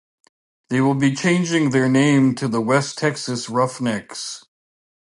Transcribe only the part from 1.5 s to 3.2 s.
their name to the West